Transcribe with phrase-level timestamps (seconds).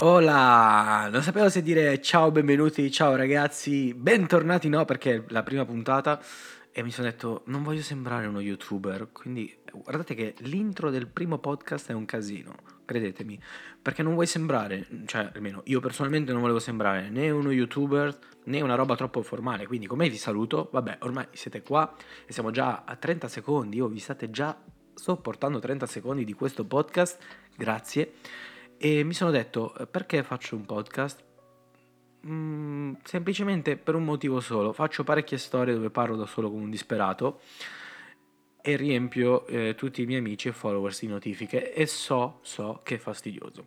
[0.00, 5.64] Hola, non sapevo se dire ciao, benvenuti, ciao ragazzi, bentornati no perché è la prima
[5.64, 6.22] puntata
[6.70, 11.38] e mi sono detto non voglio sembrare uno youtuber, quindi guardate che l'intro del primo
[11.38, 13.42] podcast è un casino, credetemi,
[13.82, 18.60] perché non vuoi sembrare, cioè almeno io personalmente non volevo sembrare né uno youtuber né
[18.60, 21.92] una roba troppo formale, quindi come vi saluto, vabbè ormai siete qua
[22.24, 24.56] e siamo già a 30 secondi, o vi state già
[24.94, 27.18] sopportando 30 secondi di questo podcast,
[27.56, 28.12] grazie.
[28.80, 31.24] E mi sono detto, perché faccio un podcast?
[32.24, 34.72] Mm, semplicemente per un motivo solo.
[34.72, 37.40] Faccio parecchie storie dove parlo da solo come un disperato
[38.62, 42.94] e riempio eh, tutti i miei amici e followers di notifiche e so, so che
[42.94, 43.66] è fastidioso.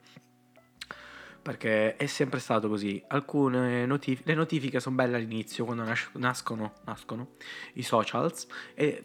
[1.41, 3.03] Perché è sempre stato così.
[3.07, 7.31] Alcune notifiche, le notifiche sono belle all'inizio, quando nas- nascono, nascono
[7.73, 9.01] i socials, e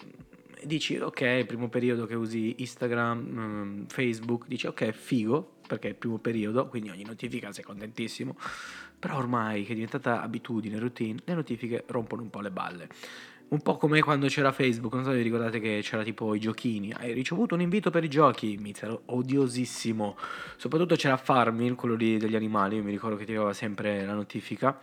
[0.62, 5.96] dici ok, primo periodo che usi Instagram, mm, Facebook, dici ok, figo, perché è il
[5.96, 8.36] primo periodo, quindi ogni notifica sei contentissimo,
[8.98, 12.88] però ormai che è diventata abitudine, routine, le notifiche rompono un po' le balle.
[13.48, 16.40] Un po' come quando c'era Facebook, non so se vi ricordate che c'era tipo i
[16.40, 16.92] giochini.
[16.92, 20.16] Hai ricevuto un invito per i giochi, mizero, odiosissimo.
[20.56, 24.76] Soprattutto c'era Farmil, quello lì degli animali, mi ricordo che ti aveva sempre la notifica.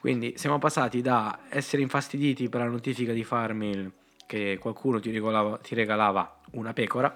[0.00, 3.92] Quindi siamo passati da essere infastiditi per la notifica di Farmil
[4.26, 7.14] che qualcuno ti regalava, ti regalava una pecora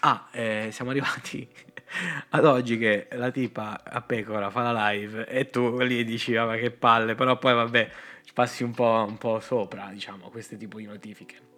[0.00, 1.46] a eh, siamo arrivati
[2.30, 6.56] ad oggi che la tipa a pecora fa la live e tu lì dici ma
[6.56, 7.90] che palle, però poi vabbè
[8.32, 11.48] passi un po', un po sopra diciamo a questo tipo di notifiche.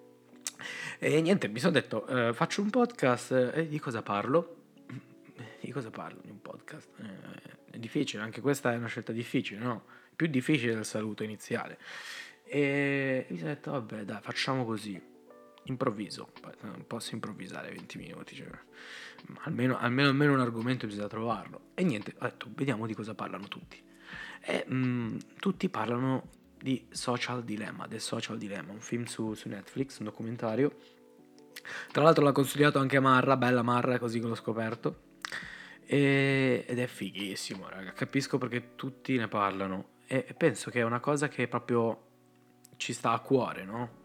[0.99, 4.57] E niente, mi sono detto eh, faccio un podcast e di cosa parlo?
[5.61, 6.89] Di cosa parlo di un podcast?
[7.01, 9.85] Eh, è difficile, anche questa è una scelta difficile, no?
[10.15, 11.79] Più difficile del saluto iniziale.
[12.45, 15.01] E mi sono detto vabbè dai facciamo così
[15.65, 16.33] improvviso,
[16.63, 18.49] non posso improvvisare 20 minuti, cioè,
[19.45, 21.71] almeno, almeno, almeno, un argomento bisogna trovarlo.
[21.75, 23.83] E niente, ho detto, vediamo di cosa parlano tutti.
[24.41, 29.49] E mh, mm, tutti parlano di Social Dilemma, The Social Dilemma, un film su, su
[29.49, 30.77] Netflix, un documentario.
[31.93, 35.11] Tra l'altro l'ha consigliato anche Marra, bella Marra, così che l'ho scoperto.
[35.85, 37.93] E, ed è fighissimo, raga.
[37.93, 39.91] Capisco perché tutti ne parlano.
[40.07, 42.11] E penso che è una cosa che proprio
[42.77, 44.02] ci sta a cuore, no?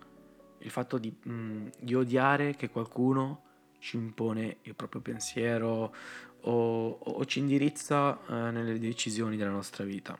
[0.60, 3.44] Il fatto di, mh, di, odiare che qualcuno
[3.80, 5.94] ci impone il proprio pensiero
[6.42, 10.18] o, o ci indirizza eh, nelle decisioni della nostra vita.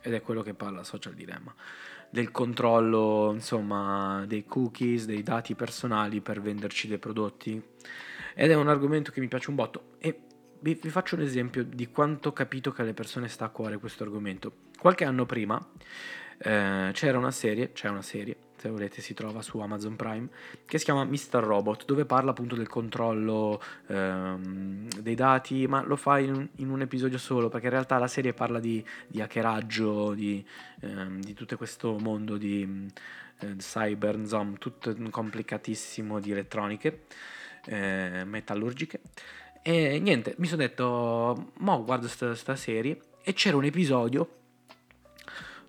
[0.00, 1.54] Ed è quello che parla Social Dilemma,
[2.10, 7.60] del controllo, insomma, dei cookies, dei dati personali per venderci dei prodotti.
[8.34, 9.94] Ed è un argomento che mi piace un botto.
[9.98, 10.20] E
[10.60, 13.78] vi, vi faccio un esempio di quanto ho capito che alle persone sta a cuore
[13.78, 14.52] questo argomento.
[14.78, 15.64] Qualche anno prima
[16.38, 20.28] eh, c'era una serie, c'è una serie, se volete si trova su Amazon Prime,
[20.64, 21.42] che si chiama Mr.
[21.42, 26.80] Robot, dove parla appunto del controllo ehm, dei dati, ma lo fa in, in, un
[26.80, 30.44] episodio solo, perché in realtà la serie parla di, di hackeraggio, di,
[30.80, 32.86] ehm, di, tutto questo mondo di
[33.40, 37.04] eh, cyber, insomma, tutto complicatissimo di elettroniche,
[37.66, 39.00] eh, metallurgiche.
[39.68, 44.34] E niente, mi sono detto, mo guardo questa serie, e c'era un episodio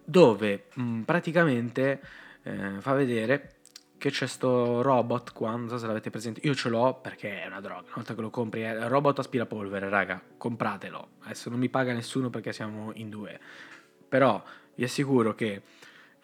[0.04, 2.02] dove mh, praticamente
[2.44, 3.56] eh, fa vedere
[3.98, 7.48] che c'è sto robot qua, non so se l'avete presente, io ce l'ho perché è
[7.48, 11.58] una droga, una volta che lo compri è il robot aspirapolvere, raga, compratelo, adesso non
[11.58, 13.40] mi paga nessuno perché siamo in due,
[14.08, 14.44] però
[14.76, 15.64] vi assicuro che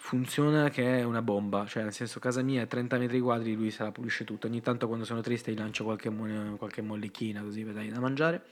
[0.03, 3.72] funziona che è una bomba, cioè nel senso casa mia è 30 metri quadri, lui
[3.72, 6.14] se la pulisce tutto, ogni tanto quando sono triste gli lancio qualche,
[6.58, 8.44] qualche mollichina così vedai da mangiare,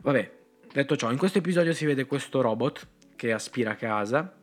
[0.00, 0.32] vabbè,
[0.72, 4.34] detto ciò, in questo episodio si vede questo robot che aspira casa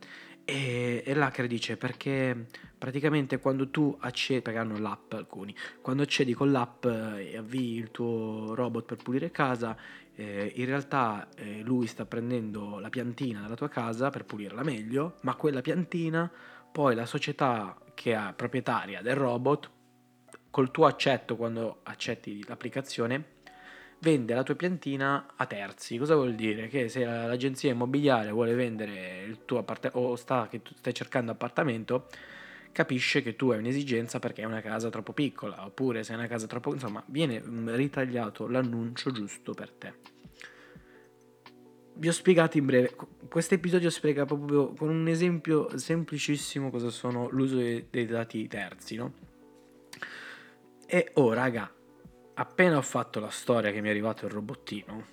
[0.42, 2.46] e, e l'hacker dice perché
[2.82, 7.92] praticamente quando tu accedi, perché hanno l'app alcuni, quando accedi con l'app e avvii il
[7.92, 9.76] tuo robot per pulire casa,
[10.16, 15.14] eh, in realtà eh, lui sta prendendo la piantina dalla tua casa per pulirla meglio,
[15.20, 16.28] ma quella piantina
[16.72, 19.70] poi la società che è proprietaria del robot,
[20.50, 23.24] col tuo accetto quando accetti l'applicazione,
[24.00, 25.98] vende la tua piantina a terzi.
[25.98, 26.66] Cosa vuol dire?
[26.66, 31.30] Che se l'agenzia immobiliare vuole vendere il tuo appartamento o sta, che tu stai cercando
[31.30, 32.08] appartamento,
[32.72, 36.26] capisce che tu hai un'esigenza perché è una casa troppo piccola, oppure se è una
[36.26, 36.72] casa troppo...
[36.72, 39.94] insomma, viene mm, ritagliato l'annuncio giusto per te.
[41.94, 42.96] Vi ho spiegato in breve,
[43.28, 49.12] questo episodio spiega proprio con un esempio semplicissimo cosa sono l'uso dei dati terzi, no?
[50.86, 51.70] E oh raga,
[52.34, 55.06] appena ho fatto la storia che mi è arrivato il robottino,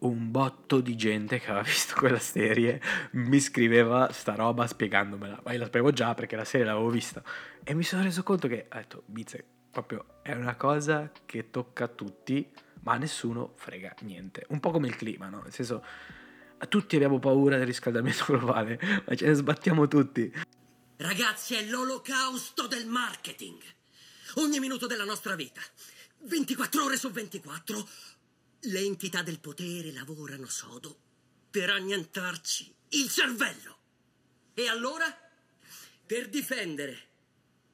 [0.00, 2.80] un botto di gente che aveva visto quella serie
[3.12, 5.40] mi scriveva sta roba spiegandomela.
[5.44, 7.22] Ma io la sapevo già perché la serie l'avevo vista.
[7.64, 11.84] E mi sono reso conto che, ho detto, Bizze, proprio è una cosa che tocca
[11.84, 12.50] a tutti,
[12.82, 14.44] ma a nessuno frega niente.
[14.48, 15.42] Un po' come il clima, no?
[15.42, 15.84] Nel senso,
[16.68, 20.32] tutti abbiamo paura del riscaldamento globale, ma ce ne sbattiamo tutti.
[20.96, 23.58] Ragazzi, è l'olocausto del marketing.
[24.34, 25.60] Ogni minuto della nostra vita,
[26.18, 27.88] 24 ore su 24,
[28.64, 30.98] le entità del potere lavorano sodo
[31.50, 33.78] per annientarci il cervello.
[34.54, 35.06] E allora,
[36.04, 37.08] per difendere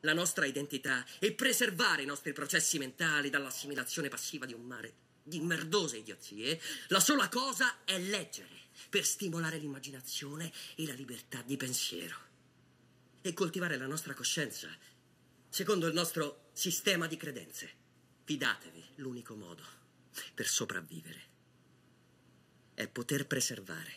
[0.00, 5.40] la nostra identità e preservare i nostri processi mentali dall'assimilazione passiva di un mare di
[5.40, 12.16] merdose idiozie, la sola cosa è leggere per stimolare l'immaginazione e la libertà di pensiero
[13.22, 14.68] e coltivare la nostra coscienza
[15.48, 17.84] secondo il nostro sistema di credenze.
[18.24, 19.75] Fidatevi, l'unico modo
[20.34, 21.20] per sopravvivere
[22.74, 23.92] è poter preservare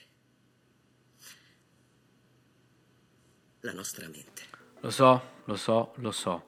[3.61, 4.43] la nostra mente.
[4.79, 6.45] Lo so, lo so, lo so.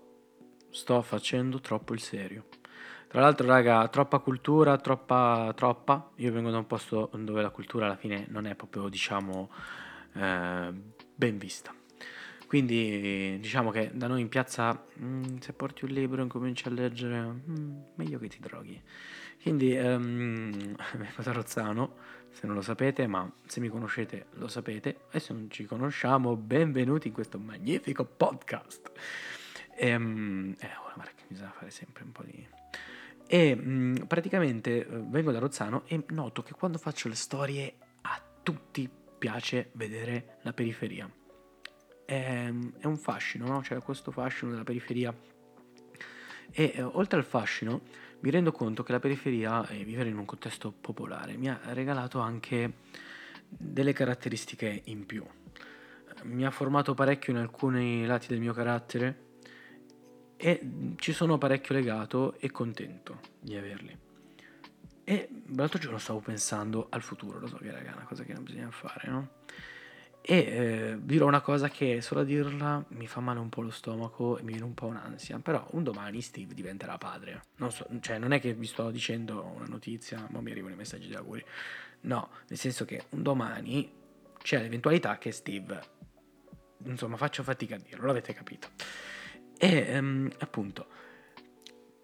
[0.70, 2.48] Sto facendo troppo il serio.
[3.08, 6.12] Tra l'altro, raga, troppa cultura, troppa, troppa.
[6.16, 9.52] Io vengo da un posto dove la cultura alla fine non è proprio, diciamo,
[10.14, 10.74] eh,
[11.14, 11.76] ben vista.
[12.52, 16.72] Quindi diciamo che da noi in piazza, mm, se porti un libro e incominci a
[16.72, 18.78] leggere, mm, meglio che ti droghi.
[19.42, 20.76] Quindi um,
[21.24, 21.96] da Rozzano,
[22.30, 26.36] se non lo sapete, ma se mi conoscete lo sapete, e se non ci conosciamo,
[26.36, 28.92] benvenuti in questo magnifico podcast.
[29.74, 32.46] E, um, eh, ora che bisogna fare sempre un po' di...
[33.28, 38.22] E um, praticamente uh, vengo da Rozzano e noto che quando faccio le storie a
[38.44, 41.10] tutti piace vedere la periferia
[42.12, 43.62] è, è un fascino, no?
[43.62, 45.16] C'è questo fascino della periferia.
[46.52, 47.82] E eh, oltre al fascino,
[48.20, 52.20] mi rendo conto che la periferia e vivere in un contesto popolare mi ha regalato
[52.20, 52.74] anche
[53.48, 55.26] delle caratteristiche in più.
[56.24, 59.30] Mi ha formato parecchio in alcuni lati del mio carattere
[60.36, 63.98] e ci sono parecchio legato e contento di averli.
[65.04, 68.34] E l'altro giorno stavo pensando al futuro, lo so che raga è una cosa che
[68.34, 69.30] non bisogna fare, no?
[70.24, 73.72] E eh, dirò una cosa che solo a dirla mi fa male un po' lo
[73.72, 75.40] stomaco e mi viene un po' un'ansia.
[75.40, 77.42] Però un domani Steve diventerà padre.
[77.58, 80.78] Non, so, cioè, non è che vi sto dicendo una notizia, ma mi arrivano i
[80.78, 81.44] messaggi di auguri.
[82.02, 83.92] No, nel senso che un domani
[84.42, 85.82] c'è l'eventualità che Steve,
[86.84, 88.70] insomma, faccio fatica a dirlo, l'avete capito.
[89.58, 90.88] E um, appunto,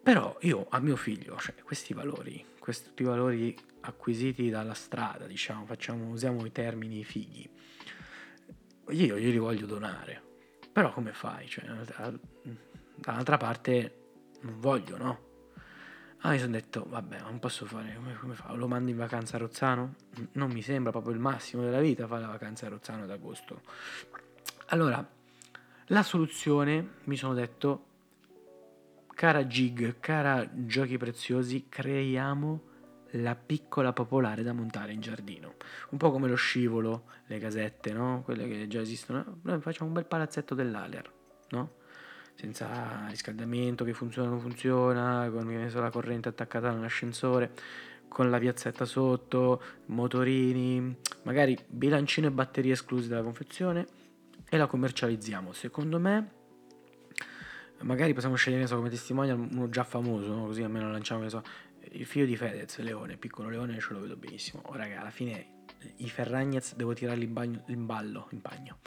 [0.02, 6.10] però io a mio figlio, cioè questi valori, questi valori acquisiti dalla strada, diciamo, facciamo,
[6.10, 7.50] usiamo i termini fighi
[8.90, 10.22] io glieli voglio donare.
[10.72, 11.48] Però come fai?
[11.48, 11.66] Cioè,
[12.96, 13.96] dall'altra parte
[14.42, 15.26] non voglio, no?
[16.22, 18.52] Ah, mi sono detto, vabbè, non posso fare, come, come fa?
[18.54, 19.96] Lo mando in vacanza a Rozzano?
[20.34, 23.62] Non mi sembra proprio il massimo della vita fare la vacanza a Rozzano ad agosto.
[24.68, 25.08] Allora,
[25.88, 27.86] la soluzione, mi sono detto,
[29.14, 32.67] cara Gig, cara Giochi Preziosi, creiamo
[33.22, 35.56] la piccola popolare da montare in giardino.
[35.92, 38.22] Un po' come lo scivolo, le casette, no?
[38.24, 39.40] Quelle che già esistono.
[39.44, 41.12] Noi facciamo un bel palazzetto dell'Aler,
[41.50, 41.76] no?
[42.36, 47.52] Senza riscaldamento, che funziona o non funziona, con la corrente attaccata all'ascensore,
[48.08, 53.86] con la piazzetta sotto, motorini, magari bilancino e batterie esclusi dalla confezione
[54.50, 55.52] e la commercializziamo.
[55.52, 56.36] Secondo me
[57.82, 60.46] magari possiamo scegliere so, come testimonial uno già famoso, no?
[60.46, 61.44] così almeno lanciamo so,
[61.98, 64.62] il figlio di Fedez, Leone, piccolo Leone, ce lo vedo benissimo.
[64.66, 65.56] Oh, raga, alla fine
[65.98, 68.80] i Ferragnez devo tirarli in, bagno, in ballo, in bagno.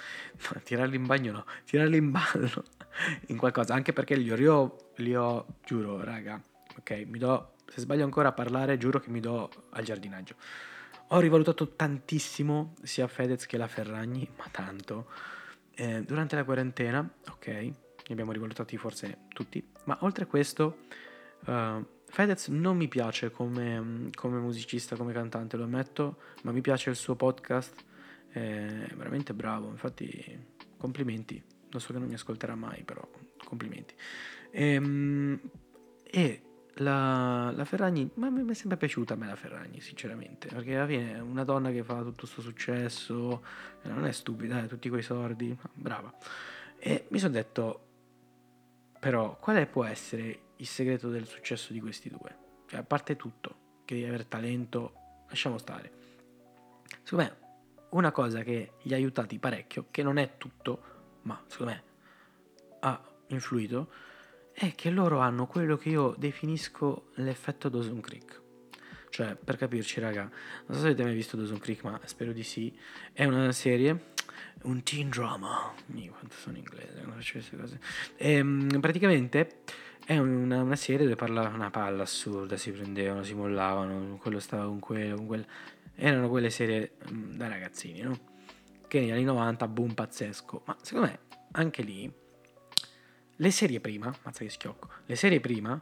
[0.53, 2.65] No, tirarli in bagno no, tirarli in ballo
[3.27, 6.41] in qualcosa, anche perché li ho, io, li ho, giuro, raga,
[6.79, 10.37] ok, mi do, se sbaglio ancora a parlare, giuro che mi do al giardinaggio.
[11.09, 15.09] Ho rivalutato tantissimo sia Fedez che la Ferragni, ma tanto.
[15.75, 17.75] Eh, durante la quarantena, ok, ne
[18.11, 20.79] abbiamo rivalutati forse tutti, ma oltre a questo...
[21.47, 26.91] Uh, Fedez non mi piace come, come, musicista, come cantante, lo ammetto, ma mi piace
[26.91, 27.85] il suo podcast,
[28.29, 31.41] è veramente bravo, infatti complimenti,
[31.71, 33.09] lo so che non mi ascolterà mai, però
[33.45, 33.95] complimenti.
[34.51, 35.41] E, ehm,
[36.03, 36.43] e
[36.75, 40.87] la, la, Ferragni, ma mi è sempre piaciuta a me la Ferragni, sinceramente, perché alla
[40.87, 43.45] fine è una donna che fa tutto questo successo,
[43.83, 46.13] non è stupida, eh, tutti quei sordi, brava.
[46.77, 47.87] E mi sono detto,
[48.99, 52.37] però, quale può essere il segreto del successo di questi due.
[52.67, 54.93] Cioè, a parte tutto, che devi avere talento,
[55.29, 55.93] lasciamo stare.
[57.03, 57.37] Secondo me,
[57.91, 61.83] una cosa che gli ha aiutati parecchio, che non è tutto, ma secondo me
[62.81, 63.91] ha influito,
[64.53, 68.41] è che loro hanno quello che io definisco l'effetto Dawson Creek.
[69.09, 72.45] Cioè, per capirci, raga, non so se avete mai visto Dawson Creek, ma spero di
[72.45, 72.77] sì.
[73.13, 74.13] È una serie,
[74.63, 75.73] un teen drama.
[75.95, 77.81] Io quanto sono in inglese, non faccio queste cose.
[78.17, 79.63] E, ehm, praticamente
[80.11, 84.65] È una, una serie dove parla una palla assurda, si prendevano, si mollavano, quello stava
[84.65, 85.45] con quello, con quello.
[85.95, 88.19] Erano quelle serie mm, da ragazzini, no?
[88.89, 90.63] Che negli anni 90, boom pazzesco.
[90.65, 91.19] Ma secondo me,
[91.53, 92.13] anche lì,
[93.37, 95.81] le serie prima, mazza che schiocco, le serie prima,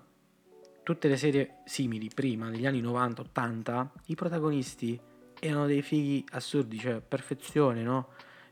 [0.83, 5.01] tutte le serie simili prima, negli anni 90-80, i protagonisti
[5.41, 8.09] erano dei fighi assurdi, cioè perfezione, no?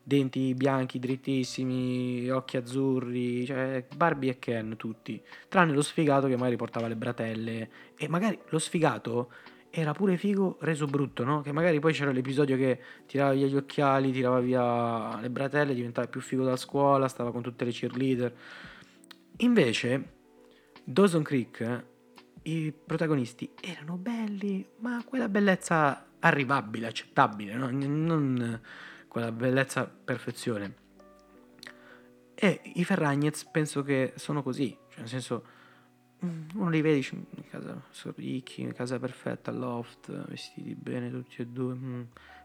[0.06, 6.54] Denti bianchi drittissimi, occhi azzurri, cioè Barbie e Ken tutti, tranne lo sfigato che magari
[6.54, 9.32] portava le bratelle e magari lo sfigato
[9.68, 11.40] era pure figo reso brutto, no?
[11.40, 16.06] Che magari poi c'era l'episodio che tirava via gli occhiali, tirava via le bratelle, diventava
[16.06, 18.32] più figo da scuola, stava con tutte le cheerleader.
[19.38, 20.12] Invece
[20.84, 21.84] Dawson Creek
[22.42, 27.68] i protagonisti erano belli, ma quella bellezza arrivabile, accettabile, no?
[27.72, 28.60] Non
[29.16, 30.74] quella bellezza perfezione.
[32.34, 35.44] E i Ferragnez penso che sono così, cioè nel senso
[36.22, 41.40] mm, uno li vedi in casa sono ricchi, in casa perfetta, loft, vestiti bene tutti
[41.40, 42.02] e due, mm,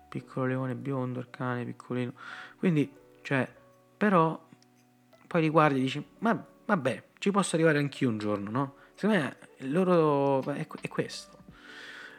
[0.08, 2.13] piccolo leone biondo, il cane piccolino.
[2.56, 2.90] Quindi,
[3.22, 3.54] cioè,
[3.98, 4.42] però
[5.28, 8.75] poi li guardi e dici, ma vabbè, ci posso arrivare anch'io un giorno, no?
[8.96, 11.38] Secondo me il loro è, è questo.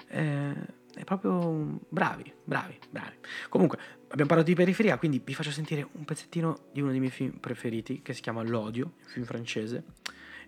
[0.09, 3.17] Eh, è proprio bravi, bravi, bravi.
[3.49, 7.13] Comunque, abbiamo parlato di periferia, quindi vi faccio sentire un pezzettino di uno dei miei
[7.13, 9.85] film preferiti, che si chiama L'Odio, un film francese.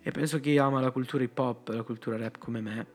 [0.01, 2.87] E penso che ama la cultura hip hop, la cultura rap come me,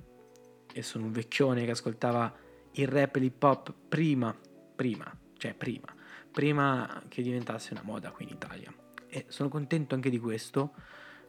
[0.72, 2.32] e sono un vecchione che ascoltava
[2.72, 4.36] il rap e l'hip hop prima,
[4.76, 5.92] prima, cioè prima,
[6.30, 8.72] prima che diventasse una moda qui in Italia.
[9.08, 10.72] E sono contento anche di questo.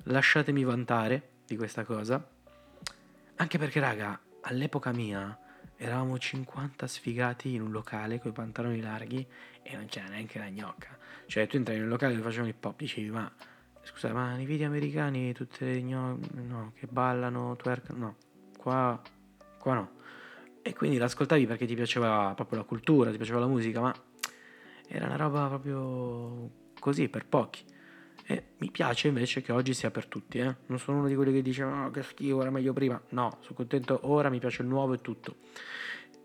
[0.03, 2.23] Lasciatemi vantare di questa cosa.
[3.37, 5.35] Anche perché, raga, all'epoca mia
[5.81, 9.25] eravamo 50 sfigati in un locale con i pantaloni larghi
[9.63, 10.95] e non c'era neanche la gnocca.
[11.25, 13.29] Cioè, tu entravi in un locale dove facevano hip hop, dicevi, ma
[13.81, 18.15] scusa, ma nei video americani tutte le gnocche, no, che ballano, twerk, no,
[18.57, 19.01] qua,
[19.57, 19.91] qua no.
[20.61, 23.95] E quindi l'ascoltavi perché ti piaceva proprio la cultura, ti piaceva la musica, ma
[24.87, 27.65] era una roba proprio così, per pochi.
[28.31, 30.55] E mi piace invece che oggi sia per tutti, eh?
[30.67, 33.01] Non sono uno di quelli che dice oh, che schifo, era meglio prima.
[33.09, 35.35] No, sono contento ora, mi piace il nuovo e tutto.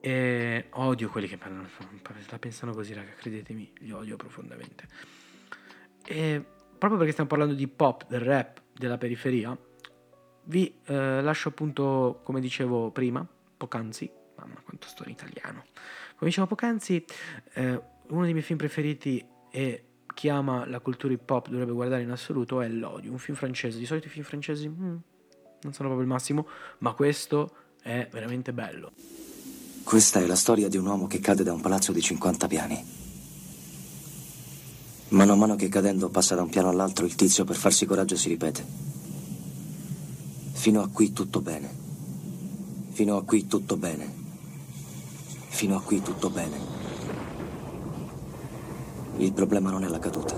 [0.01, 1.69] E odio quelli che parlano,
[2.31, 4.87] la pensano così, raga, credetemi, li odio profondamente.
[6.05, 6.45] E
[6.79, 9.59] proprio perché stiamo parlando di pop, del rap, della periferia,
[10.45, 15.65] vi eh, lascio appunto, come dicevo prima, poc'anzi, mamma quanto sto in italiano,
[16.15, 17.05] come dicevo poc'anzi,
[17.55, 19.83] eh, uno dei miei film preferiti è
[20.17, 23.77] chi ama la cultura hip hop dovrebbe guardare in assoluto è L'Odio, un film francese.
[23.77, 24.97] Di solito i film francesi mm,
[25.61, 28.93] non sono proprio il massimo, ma questo è veramente bello.
[29.85, 32.85] Questa è la storia di un uomo che cade da un palazzo di 50 piani.
[35.09, 38.17] Mano a mano che cadendo passa da un piano all'altro, il tizio per farsi coraggio
[38.17, 38.65] si ripete.
[40.53, 41.69] Fino a qui tutto bene.
[42.93, 44.11] Fino a qui tutto bene.
[45.49, 46.86] Fino a qui tutto bene.
[49.19, 50.37] Il problema non è la caduta,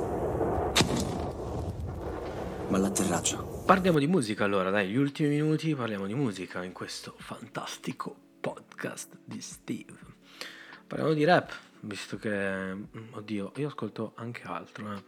[2.69, 3.65] ma l'atterraggio.
[3.67, 9.19] Parliamo di musica allora, dai, gli ultimi minuti parliamo di musica in questo fantastico podcast
[9.25, 9.99] di Steve.
[10.87, 12.77] Parliamo di rap, visto che,
[13.11, 15.03] oddio, io ascolto anche altro, eh.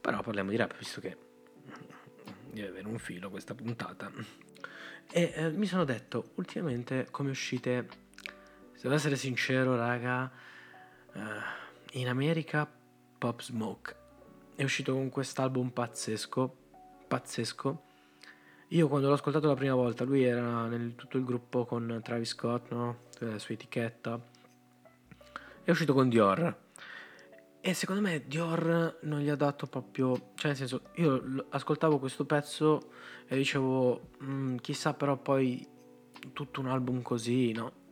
[0.00, 1.16] però parliamo di rap, visto che
[2.52, 4.08] deve avere un filo questa puntata.
[5.10, 7.88] E eh, mi sono detto, ultimamente come uscite,
[8.72, 10.30] se devo essere sincero, raga,
[11.12, 12.70] eh, in America
[13.18, 13.96] Pop Smoke.
[14.54, 16.56] È uscito con quest'album pazzesco,
[17.08, 17.82] pazzesco.
[18.68, 22.30] Io quando l'ho ascoltato la prima volta, lui era nel tutto il gruppo con Travis
[22.30, 23.04] Scott, no?
[23.18, 24.20] La sua etichetta.
[25.62, 26.64] È uscito con Dior.
[27.60, 30.32] E secondo me Dior non gli ha dato proprio...
[30.34, 32.90] Cioè nel senso, io ascoltavo questo pezzo
[33.26, 35.66] e dicevo, mm, chissà però poi
[36.32, 37.84] tutto un album così, no?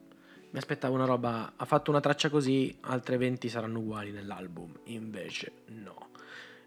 [0.54, 5.64] Mi aspettavo una roba, ha fatto una traccia così, altre 20 saranno uguali nell'album, invece
[5.70, 6.10] no,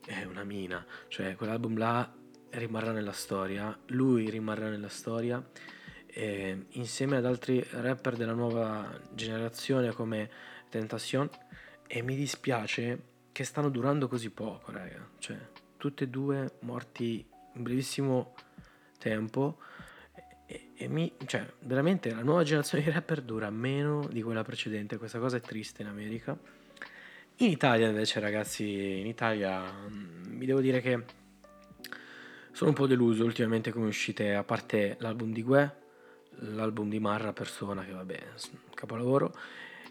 [0.05, 2.13] è una mina, cioè quell'album là
[2.49, 5.41] rimarrà nella storia, lui rimarrà nella storia,
[6.05, 10.29] e insieme ad altri rapper della nuova generazione come
[10.67, 11.29] Tentation,
[11.87, 13.01] e mi dispiace
[13.31, 15.37] che stanno durando così poco, raga, cioè
[15.77, 18.33] tutti e due morti in brevissimo
[18.97, 19.59] tempo,
[20.47, 24.97] e, e mi, cioè, veramente la nuova generazione di rapper dura meno di quella precedente.
[24.97, 26.37] Questa cosa è triste in America.
[27.39, 31.03] In Italia, invece, ragazzi, in Italia mi devo dire che
[32.51, 35.75] sono un po' deluso ultimamente come uscite, a parte l'album di Gue,
[36.39, 38.19] l'album di Marra Persona, che vabbè,
[38.73, 39.35] capolavoro.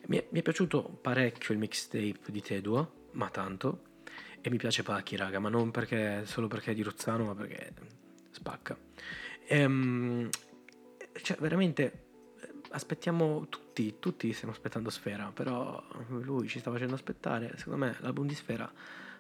[0.06, 3.82] Mi è, mi è piaciuto parecchio il mixtape di Teduo, ma tanto.
[4.40, 7.72] E mi piace Pacchi, raga, ma non perché, solo perché è di Rozzano, ma perché
[8.30, 8.76] spacca.
[9.48, 10.28] Ehm,
[11.23, 12.04] cioè, veramente
[12.70, 17.56] aspettiamo tutti, tutti stiamo aspettando Sfera, però lui ci sta facendo aspettare.
[17.56, 18.70] Secondo me l'album di Sfera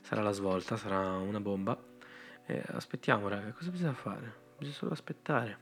[0.02, 1.78] sarà la svolta, sarà una bomba.
[2.46, 4.44] E aspettiamo, raga, cosa bisogna fare?
[4.58, 5.58] Bisogna solo aspettare.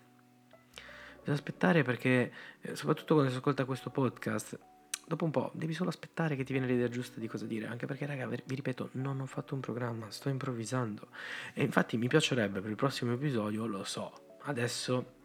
[1.18, 4.58] Bisogna aspettare perché, eh, soprattutto quando si ascolta questo podcast,
[5.06, 7.66] dopo un po' devi solo aspettare che ti viene l'idea giusta di cosa dire.
[7.66, 11.08] Anche perché, raga, vi ripeto, non ho fatto un programma, sto improvvisando.
[11.54, 15.22] E infatti mi piacerebbe per il prossimo episodio, lo so, adesso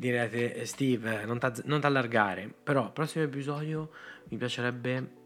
[0.00, 3.90] direte eh, Steve non ti allargare però prossimo episodio
[4.30, 5.18] mi piacerebbe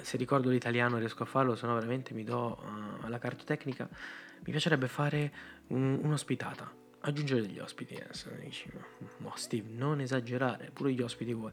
[0.00, 4.52] se ricordo l'italiano riesco a farlo se no veramente mi do uh, alla cartotecnica mi
[4.52, 5.32] piacerebbe fare
[5.68, 6.72] un, un'ospitata.
[7.00, 8.00] Aggiungere degli ospiti
[8.40, 8.70] dici
[9.18, 11.52] no Steve non esagerare pure gli ospiti vuoi.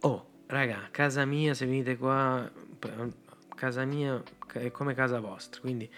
[0.00, 2.48] Oh raga casa mia se venite qua
[3.54, 4.22] casa mia
[4.52, 5.90] è come casa vostra quindi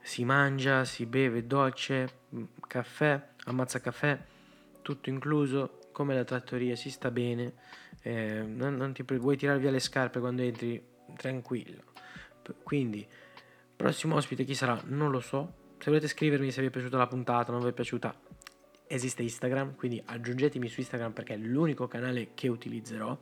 [0.00, 2.24] si mangia si beve docce
[2.66, 4.18] caffè ammazza caffè
[4.82, 7.54] tutto incluso, come la trattoria, si sta bene,
[8.02, 10.82] eh, non, non, ti vuoi tirare via le scarpe quando entri,
[11.16, 11.82] tranquillo.
[12.62, 13.06] Quindi,
[13.76, 14.80] prossimo ospite chi sarà?
[14.86, 15.60] Non lo so.
[15.78, 18.14] Se volete scrivermi se vi è piaciuta la puntata, non vi è piaciuta,
[18.86, 23.18] esiste Instagram, quindi aggiungetemi su Instagram perché è l'unico canale che utilizzerò.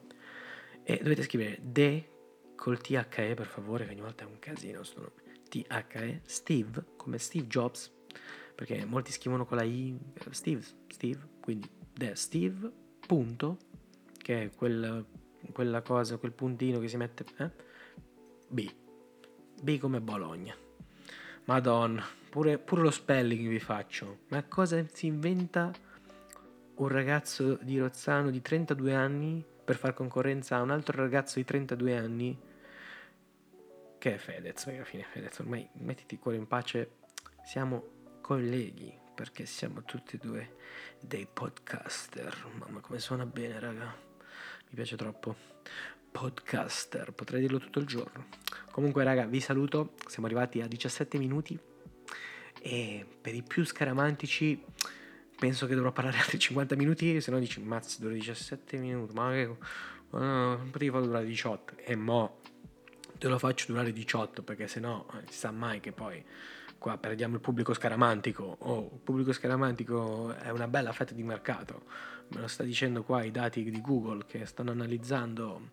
[0.82, 2.08] E dovete scrivere de
[2.56, 5.12] col THE per favore, che ogni volta è un casino sto.
[5.48, 7.90] THE, Steve, come Steve Jobs,
[8.60, 9.98] perché molti scrivono con la I,
[10.32, 12.70] Steve, Steve, quindi the Steve,
[13.06, 13.56] punto,
[14.18, 15.02] che è quel,
[15.50, 17.50] quella cosa, quel puntino che si mette, eh?
[18.48, 18.70] B,
[19.62, 20.54] B come Bologna.
[21.46, 24.18] Madonna, pure, pure lo spelling vi faccio.
[24.28, 25.72] Ma cosa si inventa
[26.74, 31.46] un ragazzo di Rozzano di 32 anni per far concorrenza a un altro ragazzo di
[31.46, 32.38] 32 anni
[33.96, 36.96] che è Fedez, perché alla fine Fedez ormai mettiti il cuore in pace,
[37.42, 37.98] siamo
[38.30, 40.54] colleghi, perché siamo tutti e due
[41.00, 42.32] dei podcaster.
[42.60, 43.92] Mamma come suona bene, raga.
[44.68, 45.34] Mi piace troppo.
[46.12, 48.26] Podcaster, potrei dirlo tutto il giorno.
[48.70, 49.94] Comunque, raga, vi saluto.
[50.06, 51.58] Siamo arrivati a 17 minuti.
[52.62, 54.62] E per i più scaramantici
[55.36, 59.32] penso che dovrò parlare altri 50 minuti, se no dici, mazzo, dura 17 minuti, ma
[59.32, 59.56] che...
[60.10, 61.74] Uh, potevi farlo durare 18.
[61.78, 62.40] E mo'
[63.18, 66.24] te lo faccio durare 18, perché se no eh, si sa mai che poi
[66.80, 71.82] qua perdiamo il pubblico scaramantico, oh, il pubblico scaramantico è una bella fetta di mercato,
[72.28, 75.72] me lo sta dicendo qua i dati di Google che stanno analizzando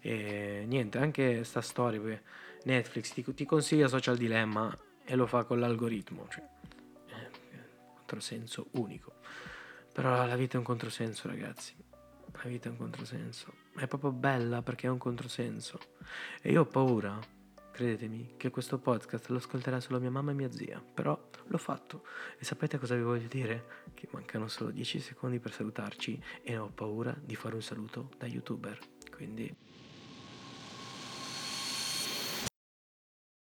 [0.00, 2.20] e niente, anche sta storia,
[2.64, 3.14] Netflix.
[3.14, 6.44] Ti, ti consiglia Social Dilemma e lo fa con l'algoritmo, cioè,
[7.06, 9.14] è un controsenso unico,
[9.90, 11.74] però la vita è un controsenso ragazzi,
[12.30, 15.80] la vita è un controsenso, è proprio bella perché è un controsenso.
[16.42, 17.18] E io ho paura
[17.82, 22.04] Credetemi che questo podcast lo ascolterà solo mia mamma e mia zia, però l'ho fatto
[22.38, 23.64] e sapete cosa vi voglio dire?
[23.92, 28.28] Che mancano solo 10 secondi per salutarci e ho paura di fare un saluto da
[28.28, 28.78] youtuber,
[29.10, 29.52] quindi